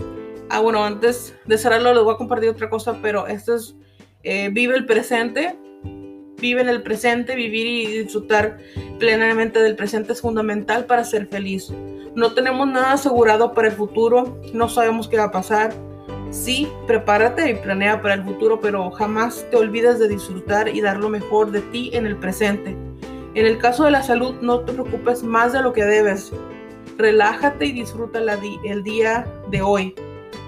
ah, 0.48 0.60
bueno, 0.60 0.82
antes 0.82 1.36
de 1.44 1.58
cerrarlo 1.58 1.92
les 1.92 2.02
voy 2.02 2.14
a 2.14 2.16
compartir 2.16 2.48
otra 2.48 2.70
cosa, 2.70 3.00
pero 3.02 3.26
esto 3.26 3.56
es, 3.56 3.76
eh, 4.22 4.48
vive 4.50 4.76
el 4.76 4.86
presente, 4.86 5.58
vive 6.42 6.60
en 6.60 6.68
el 6.68 6.82
presente, 6.82 7.36
vivir 7.36 7.66
y 7.66 8.02
disfrutar 8.02 8.58
plenamente 8.98 9.60
del 9.60 9.76
presente 9.76 10.12
es 10.12 10.20
fundamental 10.20 10.84
para 10.84 11.04
ser 11.04 11.28
feliz. 11.28 11.72
No 12.14 12.34
tenemos 12.34 12.66
nada 12.66 12.92
asegurado 12.92 13.54
para 13.54 13.68
el 13.68 13.74
futuro, 13.74 14.38
no 14.52 14.68
sabemos 14.68 15.08
qué 15.08 15.16
va 15.16 15.24
a 15.24 15.30
pasar. 15.30 15.72
Sí, 16.30 16.68
prepárate 16.86 17.48
y 17.48 17.54
planea 17.54 18.02
para 18.02 18.14
el 18.14 18.24
futuro, 18.24 18.60
pero 18.60 18.90
jamás 18.90 19.46
te 19.50 19.56
olvides 19.56 19.98
de 19.98 20.08
disfrutar 20.08 20.68
y 20.68 20.80
dar 20.80 20.98
lo 20.98 21.08
mejor 21.08 21.52
de 21.52 21.60
ti 21.60 21.90
en 21.94 22.06
el 22.06 22.16
presente. 22.16 22.76
En 23.34 23.46
el 23.46 23.58
caso 23.58 23.84
de 23.84 23.92
la 23.92 24.02
salud, 24.02 24.34
no 24.42 24.60
te 24.60 24.72
preocupes 24.72 25.22
más 25.22 25.52
de 25.52 25.62
lo 25.62 25.72
que 25.72 25.84
debes. 25.84 26.32
Relájate 26.98 27.66
y 27.66 27.72
disfruta 27.72 28.18
el 28.18 28.82
día 28.82 29.26
de 29.50 29.62
hoy. 29.62 29.94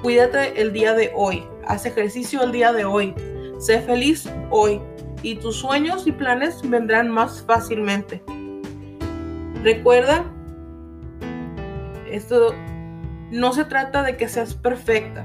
Cuídate 0.03 0.61
el 0.61 0.73
día 0.73 0.93
de 0.93 1.13
hoy. 1.15 1.45
Haz 1.67 1.87
ejercicio 1.87 2.43
el 2.43 2.53
día 2.53 2.73
de 2.73 2.85
hoy. 2.85 3.15
Sé 3.59 3.81
feliz 3.81 4.29
hoy. 4.51 4.81
Y 5.25 5.37
tus 5.37 5.57
sueños 5.57 6.07
y 6.07 6.13
planes 6.13 6.61
vendrán 6.69 7.11
más 7.11 7.43
fácilmente. 7.43 8.23
Recuerda, 9.63 10.25
esto 12.09 12.55
no 13.31 13.53
se 13.53 13.65
trata 13.65 14.03
de 14.03 14.17
que 14.17 14.29
seas 14.29 14.55
perfecta 14.55 15.25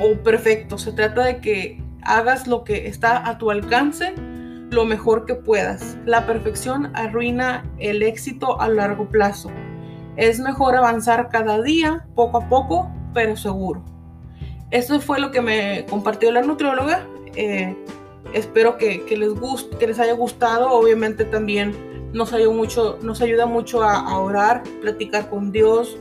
o 0.00 0.14
perfecto, 0.22 0.78
se 0.78 0.92
trata 0.92 1.24
de 1.24 1.40
que 1.40 1.82
hagas 2.02 2.46
lo 2.46 2.62
que 2.62 2.86
está 2.86 3.28
a 3.28 3.36
tu 3.36 3.50
alcance 3.50 4.14
lo 4.70 4.84
mejor 4.84 5.24
que 5.24 5.34
puedas. 5.34 5.96
La 6.04 6.26
perfección 6.26 6.90
arruina 6.94 7.64
el 7.78 8.02
éxito 8.02 8.60
a 8.60 8.68
largo 8.68 9.08
plazo. 9.08 9.50
Es 10.16 10.40
mejor 10.40 10.76
avanzar 10.76 11.28
cada 11.30 11.62
día, 11.62 12.06
poco 12.14 12.38
a 12.38 12.48
poco, 12.48 12.90
pero 13.12 13.36
seguro. 13.36 13.84
Eso 14.70 15.00
fue 15.00 15.20
lo 15.20 15.30
que 15.30 15.40
me 15.40 15.86
compartió 15.88 16.30
la 16.32 16.42
nutrióloga. 16.42 17.06
Eh, 17.36 17.76
espero 18.32 18.78
que, 18.78 19.04
les 19.16 19.34
guste, 19.34 19.76
que 19.76 19.86
les 19.86 19.98
haya 19.98 20.14
gustado. 20.14 20.70
Obviamente 20.70 21.24
también 21.24 21.74
nos 22.12 22.32
ayuda 22.32 22.52
mucho, 22.52 22.98
nos 23.02 23.20
ayuda 23.20 23.46
mucho 23.46 23.82
a, 23.82 24.18
orar, 24.18 24.62
platicar 24.80 25.28
con 25.28 25.52
Dios, 25.52 25.98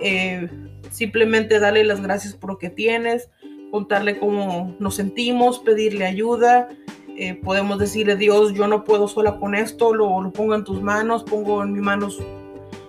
eh, 0.00 0.48
simplemente 0.90 1.58
darle 1.58 1.84
las 1.84 2.00
gracias 2.00 2.34
por 2.34 2.50
lo 2.50 2.58
que 2.58 2.70
tienes, 2.70 3.28
contarle 3.70 4.18
cómo 4.18 4.74
nos 4.78 4.94
sentimos, 4.94 5.58
pedirle 5.58 6.06
ayuda. 6.06 6.68
Eh, 7.16 7.34
podemos 7.34 7.80
decirle, 7.80 8.14
Dios, 8.14 8.54
yo 8.54 8.68
no 8.68 8.84
puedo 8.84 9.08
sola 9.08 9.38
con 9.38 9.56
esto, 9.56 9.92
lo, 9.92 10.22
lo 10.22 10.32
pongo 10.32 10.54
en 10.54 10.62
tus 10.62 10.80
manos, 10.80 11.24
pongo 11.24 11.62
en 11.64 11.72
mis 11.72 11.82
manos 11.82 12.22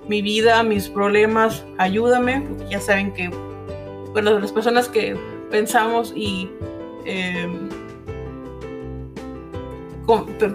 mi 0.10 0.22
vida, 0.24 0.64
mis 0.64 0.90
problemas, 0.90 1.64
ayúdame. 1.78 2.44
Ya 2.70 2.82
saben 2.82 3.14
que, 3.14 3.30
bueno, 4.12 4.38
las 4.40 4.52
personas 4.52 4.90
que 4.90 5.16
pensamos 5.52 6.12
y 6.16 6.50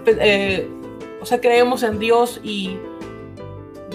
eh, 0.07 0.69
o 1.21 1.25
sea, 1.25 1.41
creemos 1.41 1.83
en 1.83 1.99
Dios 1.99 2.39
y, 2.43 2.77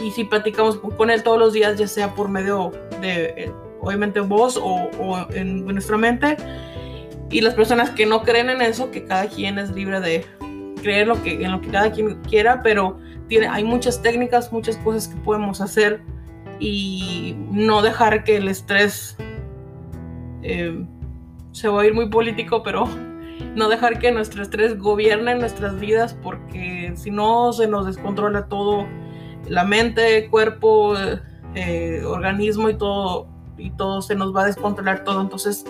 y 0.02 0.10
si 0.10 0.24
platicamos 0.24 0.78
con 0.78 1.10
Él 1.10 1.22
todos 1.22 1.38
los 1.38 1.52
días, 1.52 1.78
ya 1.78 1.86
sea 1.86 2.14
por 2.14 2.28
medio 2.28 2.72
de, 3.00 3.26
eh, 3.36 3.52
obviamente, 3.80 4.20
voz 4.20 4.58
o, 4.62 4.90
en, 5.30 5.64
nuestra 5.64 5.96
mente, 5.96 6.36
y 7.30 7.40
las 7.40 7.54
personas 7.54 7.90
que 7.90 8.06
no 8.06 8.22
creen 8.22 8.50
en 8.50 8.60
eso, 8.62 8.90
que 8.90 9.04
cada 9.04 9.28
quien 9.28 9.58
es 9.58 9.70
libre 9.70 10.00
de 10.00 10.24
creer 10.82 11.06
lo 11.06 11.22
que, 11.22 11.44
en 11.44 11.52
lo 11.52 11.60
que 11.60 11.68
cada 11.68 11.92
quien 11.92 12.20
quiera, 12.22 12.62
pero 12.62 12.98
tiene, 13.28 13.46
hay 13.46 13.62
muchas 13.62 14.02
técnicas, 14.02 14.52
muchas 14.52 14.76
cosas 14.78 15.08
que 15.08 15.16
podemos 15.20 15.60
hacer 15.60 16.00
y 16.58 17.36
no 17.50 17.82
dejar 17.82 18.24
que 18.24 18.36
el 18.36 18.48
estrés 18.48 19.16
eh, 20.42 20.84
se 21.52 21.68
va 21.68 21.82
a 21.82 21.86
ir 21.86 21.94
muy 21.94 22.08
político, 22.08 22.62
pero 22.62 22.88
no 23.54 23.68
dejar 23.68 23.98
que 23.98 24.12
nuestro 24.12 24.42
estrés 24.42 24.78
gobierne 24.78 25.34
nuestras 25.34 25.78
vidas 25.78 26.14
porque 26.22 26.92
si 26.96 27.10
no 27.10 27.52
se 27.52 27.66
nos 27.66 27.86
descontrola 27.86 28.46
todo, 28.46 28.86
la 29.46 29.64
mente, 29.64 30.28
cuerpo, 30.30 30.94
eh, 31.54 32.02
organismo 32.04 32.68
y 32.70 32.74
todo, 32.74 33.28
y 33.58 33.70
todo 33.70 34.02
se 34.02 34.14
nos 34.14 34.34
va 34.34 34.42
a 34.42 34.46
descontrolar 34.46 35.04
todo. 35.04 35.20
Entonces 35.20 35.64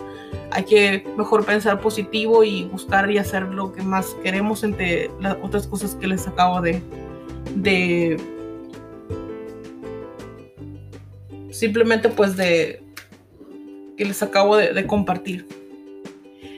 hay 0.50 0.64
que 0.64 1.06
mejor 1.16 1.44
pensar 1.44 1.80
positivo 1.80 2.44
y 2.44 2.64
buscar 2.64 3.10
y 3.10 3.18
hacer 3.18 3.44
lo 3.44 3.72
que 3.72 3.82
más 3.82 4.14
queremos 4.22 4.64
entre 4.64 5.10
las 5.20 5.36
otras 5.42 5.66
cosas 5.66 5.94
que 5.94 6.06
les 6.06 6.26
acabo 6.26 6.60
de, 6.60 6.82
de 7.56 8.16
simplemente 11.50 12.08
pues 12.08 12.36
de 12.36 12.82
que 13.96 14.04
les 14.04 14.22
acabo 14.22 14.56
de 14.56 14.86
compartir. 14.86 15.59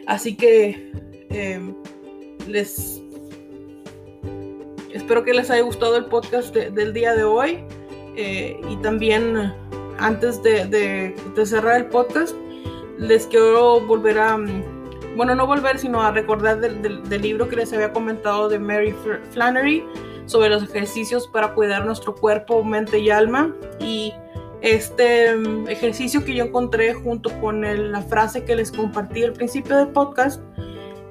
Así 0.06 0.36
que 0.36 0.92
em, 1.30 1.74
les 2.46 3.02
espero 4.92 5.24
que 5.24 5.32
les 5.32 5.50
haya 5.50 5.62
gustado 5.62 5.96
el 5.96 6.06
podcast 6.06 6.54
del 6.54 6.92
día 6.92 7.14
de 7.14 7.24
hoy. 7.24 7.64
Eh, 8.16 8.60
y 8.68 8.76
también 8.76 9.54
antes 9.98 10.42
de, 10.42 11.14
cerrar 11.44 11.76
el 11.76 11.86
podcast, 11.86 12.36
les 12.98 13.26
quiero 13.26 13.80
volver 13.80 14.18
a, 14.18 14.36
mm, 14.36 15.16
bueno, 15.16 15.34
no 15.34 15.46
volver, 15.46 15.78
sino 15.78 16.02
a 16.02 16.10
recordar 16.10 16.60
del, 16.60 17.02
del 17.08 17.22
libro 17.22 17.48
que 17.48 17.56
les 17.56 17.72
había 17.72 17.92
comentado 17.92 18.48
de 18.48 18.58
Mary 18.58 18.94
Flannery 19.32 19.84
sobre 20.26 20.50
los 20.50 20.62
ejercicios 20.62 21.26
para 21.26 21.54
cuidar 21.54 21.84
nuestro 21.84 22.14
cuerpo, 22.14 22.62
mente 22.64 22.98
y 22.98 23.10
alma. 23.10 23.54
Y 23.80 24.12
este 24.62 25.36
mm, 25.36 25.68
ejercicio 25.68 26.24
que 26.24 26.34
yo 26.34 26.44
encontré 26.44 26.94
junto 26.94 27.30
con 27.40 27.62
la 27.62 28.00
frase 28.02 28.44
que 28.44 28.56
les 28.56 28.70
compartí 28.70 29.24
al 29.24 29.32
principio 29.32 29.76
del 29.76 29.88
podcast. 29.88 30.40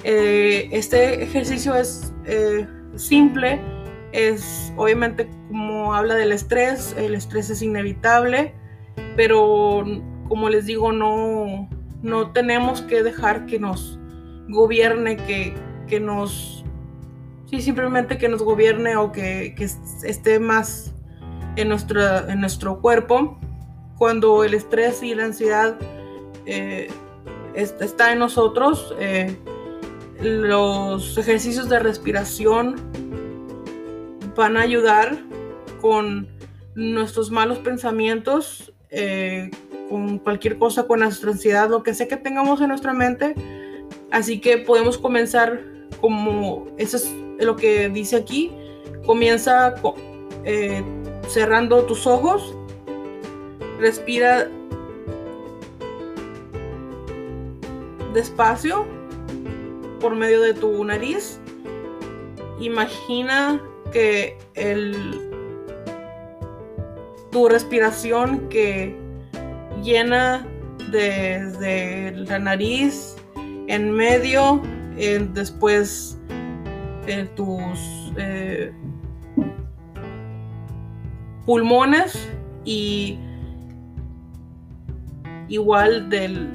Eh, 0.04 0.70
este 0.72 1.22
ejercicio 1.22 1.76
es 1.76 2.14
eh, 2.26 2.66
simple, 2.96 3.62
es 4.14 4.74
obviamente 4.78 5.30
como 5.50 5.94
habla 5.94 6.16
del 6.16 6.32
estrés, 6.32 6.96
el 6.98 7.14
estrés 7.14 7.50
es 7.50 7.62
inevitable, 7.62 8.54
pero 9.16 9.84
como 10.28 10.50
les 10.50 10.66
digo, 10.66 10.94
no, 10.94 11.70
no 12.02 12.32
tenemos 12.32 12.82
que 12.82 13.04
dejar 13.04 13.46
que 13.46 13.60
nos 13.60 14.00
gobierne, 14.48 15.18
que, 15.18 15.54
que 15.88 16.00
nos, 16.00 16.64
sí, 17.48 17.62
simplemente 17.62 18.18
que 18.18 18.30
nos 18.30 18.42
gobierne 18.42 18.96
o 18.96 19.12
que, 19.12 19.54
que 19.58 19.66
esté 20.04 20.40
más 20.40 20.96
en, 21.58 21.70
nuestra, 21.70 22.32
en 22.32 22.40
nuestro 22.40 22.80
cuerpo. 22.80 23.41
Cuando 24.02 24.44
el 24.44 24.56
estrés 24.56 25.04
y 25.04 25.14
la 25.14 25.26
ansiedad 25.26 25.76
eh, 26.48 26.90
está 27.54 28.12
en 28.12 28.18
nosotros, 28.18 28.96
eh, 29.00 29.38
los 30.20 31.20
ejercicios 31.20 31.70
de 31.70 31.78
respiración 31.78 32.78
van 34.36 34.58
a 34.58 34.62
ayudar 34.62 35.20
con 35.82 36.28
nuestros 36.74 37.30
malos 37.30 37.60
pensamientos, 37.60 38.74
eh, 38.90 39.52
con 39.88 40.18
cualquier 40.18 40.58
cosa, 40.58 40.88
con 40.88 41.02
nuestra 41.02 41.30
ansiedad, 41.30 41.70
lo 41.70 41.84
que 41.84 41.94
sea 41.94 42.08
que 42.08 42.18
tengamos 42.18 42.60
en 42.60 42.70
nuestra 42.70 42.94
mente. 42.94 43.36
Así 44.10 44.42
que 44.42 44.58
podemos 44.58 44.98
comenzar 44.98 45.62
como, 46.02 46.66
eso 46.80 46.98
es 46.98 47.14
lo 47.38 47.56
que 47.56 47.88
dice 47.90 48.16
aquí, 48.16 48.52
comienza 49.06 49.76
cerrando 51.28 51.84
tus 51.84 52.08
ojos, 52.08 52.56
respira 53.82 54.48
despacio 58.14 58.86
por 60.00 60.16
medio 60.16 60.42
de 60.42 60.54
tu 60.54 60.84
nariz. 60.86 61.40
Imagina 62.60 63.60
que 63.92 64.38
el, 64.54 65.20
tu 67.32 67.50
respiración 67.50 68.48
que 68.50 68.96
llena 69.84 70.46
desde 70.92 72.12
la 72.12 72.38
nariz, 72.38 73.16
en 73.68 73.92
medio, 73.92 74.62
después 75.34 76.20
en 77.08 77.28
tus 77.36 78.12
eh, 78.18 78.72
pulmones 81.46 82.30
y 82.66 83.18
igual 85.52 86.10
del, 86.10 86.48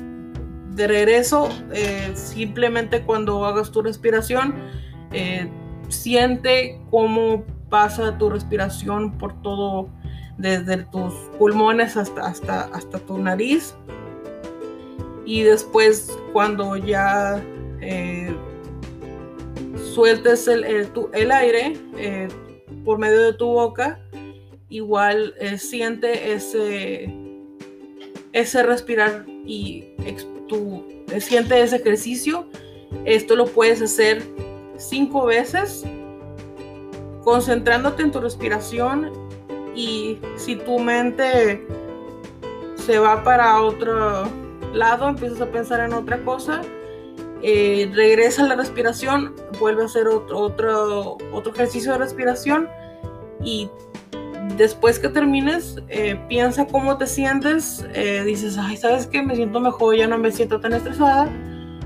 de 0.74 0.86
regreso, 0.86 1.50
eh, 1.72 2.10
simplemente 2.14 3.02
cuando 3.02 3.44
hagas 3.44 3.70
tu 3.70 3.82
respiración, 3.82 4.54
eh, 5.12 5.50
siente 5.88 6.80
cómo 6.90 7.44
pasa 7.68 8.16
tu 8.16 8.30
respiración 8.30 9.18
por 9.18 9.40
todo, 9.42 9.90
desde 10.38 10.78
tus 10.84 11.12
pulmones 11.38 11.96
hasta, 11.96 12.22
hasta, 12.22 12.62
hasta 12.72 12.98
tu 13.00 13.18
nariz. 13.18 13.76
Y 15.26 15.42
después 15.42 16.16
cuando 16.32 16.76
ya 16.76 17.42
eh, 17.82 18.34
sueltes 19.94 20.48
el, 20.48 20.64
el 21.12 21.30
aire 21.32 21.78
por 22.84 22.98
medio 22.98 23.20
de 23.20 23.32
tu 23.34 23.46
boca, 23.46 24.00
igual 24.70 25.34
siente 25.58 26.32
ese, 26.32 27.25
ese 28.32 28.62
respirar 28.62 29.24
y 29.44 29.84
tu, 30.48 30.84
eh, 31.10 31.20
siente 31.20 31.60
ese 31.60 31.76
ejercicio. 31.76 32.46
Esto 33.04 33.36
lo 33.36 33.46
puedes 33.46 33.82
hacer 33.82 34.22
cinco 34.76 35.26
veces 35.26 35.84
concentrándote 37.24 38.02
en 38.02 38.12
tu 38.12 38.20
respiración 38.20 39.12
y 39.74 40.18
si 40.36 40.56
tu 40.56 40.78
mente 40.78 41.66
se 42.76 42.98
va 42.98 43.24
para 43.24 43.60
otro 43.62 44.28
lado, 44.72 45.08
empiezas 45.08 45.40
a 45.40 45.46
pensar 45.46 45.80
en 45.80 45.92
otra 45.92 46.22
cosa, 46.24 46.62
eh, 47.42 47.90
regresa 47.94 48.44
a 48.44 48.48
la 48.48 48.56
respiración, 48.56 49.34
vuelve 49.58 49.82
a 49.82 49.86
hacer 49.86 50.06
otro, 50.08 50.38
otro, 50.38 51.18
otro 51.32 51.52
ejercicio 51.52 51.92
de 51.92 51.98
respiración 51.98 52.68
y 53.42 53.68
después 54.56 54.98
que 54.98 55.08
termines, 55.08 55.76
eh, 55.88 56.18
piensa 56.28 56.66
cómo 56.66 56.96
te 56.98 57.06
sientes, 57.06 57.86
eh, 57.94 58.22
dices, 58.24 58.58
ay, 58.58 58.76
¿sabes 58.76 59.06
qué? 59.06 59.22
Me 59.22 59.36
siento 59.36 59.60
mejor, 59.60 59.96
ya 59.96 60.06
no 60.06 60.18
me 60.18 60.30
siento 60.32 60.60
tan 60.60 60.72
estresada. 60.72 61.28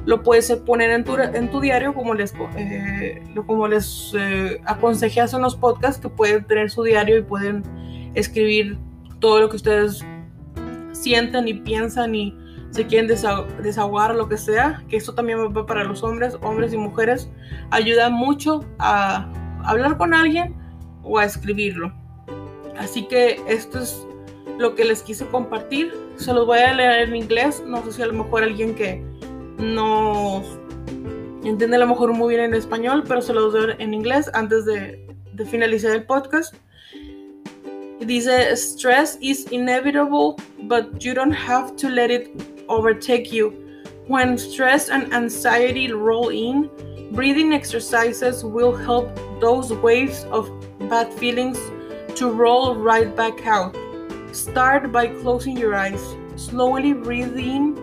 Lo 0.06 0.22
puedes 0.22 0.50
poner 0.66 0.90
en 0.90 1.04
tu, 1.04 1.16
tu 1.50 1.60
diario, 1.60 1.94
como 1.94 2.14
les, 2.14 2.32
eh, 4.18 4.60
aconsejé 4.64 5.20
hace 5.20 5.36
unos 5.36 5.56
podcasts, 5.56 6.00
que 6.00 6.08
pueden 6.08 6.44
tener 6.44 6.70
su 6.70 6.82
diario 6.82 7.18
y 7.18 7.22
pueden 7.22 7.62
escribir 8.14 8.78
todo 9.18 9.40
lo 9.40 9.48
que 9.50 9.56
ustedes 9.56 10.04
sienten 10.92 11.46
y 11.48 11.54
piensan 11.54 12.14
y 12.14 12.36
se 12.70 12.86
quieren 12.86 13.08
desahogar 13.08 14.14
lo 14.14 14.28
que 14.28 14.36
sea, 14.36 14.82
que 14.88 14.96
eso 14.96 15.12
también 15.14 15.38
va 15.54 15.66
para 15.66 15.84
los 15.84 16.02
hombres, 16.02 16.36
hombres 16.40 16.72
y 16.72 16.76
mujeres, 16.76 17.30
ayuda 17.70 18.08
mucho 18.10 18.64
a 18.78 19.30
hablar 19.64 19.96
con 19.98 20.14
alguien 20.14 20.54
o 21.02 21.18
a 21.18 21.24
escribirlo. 21.24 21.99
Así 22.80 23.02
que 23.02 23.38
esto 23.46 23.78
es 23.78 24.06
lo 24.58 24.74
que 24.74 24.86
les 24.86 25.02
quise 25.02 25.26
compartir. 25.26 25.92
Se 26.16 26.32
los 26.32 26.46
voy 26.46 26.60
a 26.60 26.72
leer 26.72 27.08
en 27.08 27.14
inglés. 27.14 27.62
No 27.66 27.84
sé 27.84 27.92
si 27.92 28.02
a 28.02 28.06
lo 28.06 28.14
mejor 28.14 28.42
alguien 28.42 28.74
que 28.74 29.04
no 29.58 30.42
entiende 31.44 31.76
a 31.76 31.80
lo 31.80 31.86
mejor 31.86 32.14
muy 32.14 32.34
bien 32.34 32.46
en 32.46 32.54
español, 32.54 33.04
pero 33.06 33.20
se 33.20 33.34
los 33.34 33.52
doy 33.52 33.74
en 33.78 33.92
inglés 33.92 34.30
antes 34.32 34.64
de, 34.64 35.06
de 35.34 35.44
finalizar 35.44 35.92
el 35.92 36.04
podcast. 36.04 36.54
Dice, 38.00 38.56
stress 38.56 39.18
is 39.20 39.46
inevitable, 39.52 40.36
but 40.62 41.04
you 41.04 41.12
don't 41.12 41.34
have 41.34 41.76
to 41.76 41.90
let 41.90 42.10
it 42.10 42.30
overtake 42.66 43.30
you. 43.30 43.52
When 44.08 44.38
stress 44.38 44.88
and 44.88 45.12
anxiety 45.12 45.92
roll 45.92 46.30
in, 46.30 46.70
breathing 47.12 47.52
exercises 47.52 48.42
will 48.42 48.74
help 48.74 49.10
those 49.38 49.70
waves 49.82 50.24
of 50.32 50.50
bad 50.88 51.12
feelings 51.12 51.58
to 52.16 52.30
roll 52.30 52.76
right 52.76 53.14
back 53.16 53.46
out. 53.46 53.76
Start 54.32 54.92
by 54.92 55.08
closing 55.08 55.56
your 55.56 55.74
eyes, 55.74 56.16
slowly 56.36 56.92
breathing 56.92 57.76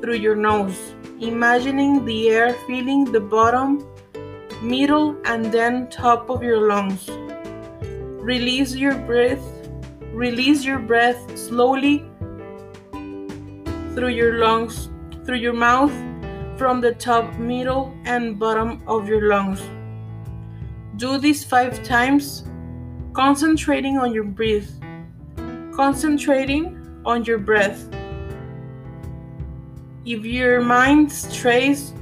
through 0.00 0.16
your 0.16 0.36
nose, 0.36 0.94
imagining 1.20 2.04
the 2.04 2.28
air 2.28 2.52
filling 2.66 3.04
the 3.04 3.20
bottom, 3.20 3.86
middle, 4.62 5.16
and 5.24 5.46
then 5.46 5.88
top 5.88 6.28
of 6.30 6.42
your 6.42 6.68
lungs. 6.68 7.08
Release 8.20 8.74
your 8.74 8.94
breath, 8.94 9.42
release 10.12 10.64
your 10.64 10.78
breath 10.78 11.38
slowly 11.38 12.04
through 13.94 14.08
your 14.08 14.38
lungs, 14.38 14.90
through 15.24 15.36
your 15.36 15.52
mouth, 15.52 15.92
from 16.58 16.80
the 16.80 16.94
top, 16.94 17.32
middle, 17.38 17.94
and 18.04 18.38
bottom 18.38 18.82
of 18.86 19.08
your 19.08 19.28
lungs. 19.28 19.60
Do 20.96 21.18
this 21.18 21.42
five 21.44 21.82
times, 21.82 22.44
concentrating 23.14 23.96
on 23.96 24.12
your 24.12 24.24
breath, 24.24 24.68
concentrating 25.72 26.76
on 27.06 27.24
your 27.24 27.38
breath. 27.38 27.88
If 30.04 30.24
your 30.24 30.60
mind 30.60 31.10
strays, 31.10 31.94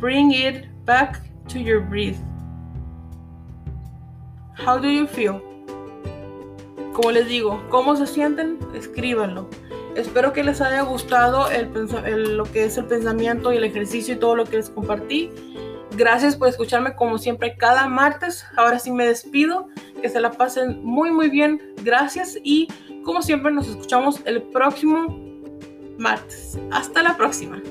bring 0.00 0.32
it 0.32 0.66
back 0.86 1.20
to 1.48 1.60
your 1.60 1.80
breath. 1.80 2.18
How 4.54 4.78
do 4.78 4.88
you 4.88 5.06
feel? 5.06 5.42
Como 6.94 7.10
les 7.10 7.28
digo, 7.28 7.62
¿cómo 7.68 7.94
se 7.96 8.06
sienten? 8.06 8.58
Escríbanlo. 8.74 9.48
Espero 9.96 10.32
que 10.32 10.42
les 10.42 10.60
haya 10.60 10.82
gustado 10.82 11.46
lo 12.06 12.44
que 12.44 12.64
es 12.64 12.78
el 12.78 12.86
pensamiento 12.86 13.52
y 13.52 13.58
el 13.58 13.64
ejercicio 13.64 14.14
y 14.14 14.18
todo 14.18 14.34
lo 14.34 14.44
que 14.44 14.56
les 14.56 14.70
compartí. 14.70 15.30
Gracias 15.96 16.36
por 16.36 16.48
escucharme 16.48 16.96
como 16.96 17.18
siempre 17.18 17.56
cada 17.56 17.86
martes. 17.86 18.46
Ahora 18.56 18.78
sí 18.78 18.90
me 18.90 19.06
despido. 19.06 19.68
Que 20.04 20.10
se 20.10 20.20
la 20.20 20.32
pasen 20.32 20.84
muy 20.84 21.10
muy 21.10 21.30
bien. 21.30 21.62
Gracias 21.82 22.36
y 22.44 22.68
como 23.04 23.22
siempre 23.22 23.50
nos 23.50 23.66
escuchamos 23.68 24.20
el 24.26 24.42
próximo 24.42 25.18
martes. 25.96 26.58
Hasta 26.70 27.02
la 27.02 27.16
próxima. 27.16 27.62